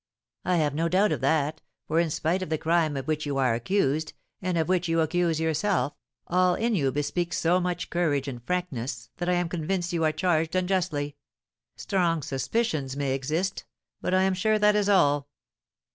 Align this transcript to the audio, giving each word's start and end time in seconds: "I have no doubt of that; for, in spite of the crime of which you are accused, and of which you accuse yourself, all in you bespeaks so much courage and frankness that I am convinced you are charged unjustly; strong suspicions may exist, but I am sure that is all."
"I 0.43 0.55
have 0.55 0.73
no 0.73 0.89
doubt 0.89 1.11
of 1.11 1.21
that; 1.21 1.61
for, 1.87 1.99
in 1.99 2.09
spite 2.09 2.41
of 2.41 2.49
the 2.49 2.57
crime 2.57 2.97
of 2.97 3.05
which 3.07 3.27
you 3.27 3.37
are 3.37 3.53
accused, 3.53 4.13
and 4.41 4.57
of 4.57 4.67
which 4.67 4.87
you 4.87 4.99
accuse 4.99 5.39
yourself, 5.39 5.93
all 6.25 6.55
in 6.55 6.73
you 6.73 6.91
bespeaks 6.91 7.37
so 7.37 7.59
much 7.59 7.91
courage 7.91 8.27
and 8.27 8.43
frankness 8.43 9.11
that 9.17 9.29
I 9.29 9.33
am 9.33 9.47
convinced 9.47 9.93
you 9.93 10.03
are 10.03 10.11
charged 10.11 10.55
unjustly; 10.55 11.17
strong 11.75 12.23
suspicions 12.23 12.97
may 12.97 13.13
exist, 13.13 13.65
but 14.01 14.15
I 14.15 14.23
am 14.23 14.33
sure 14.33 14.57
that 14.57 14.75
is 14.75 14.89
all." 14.89 15.27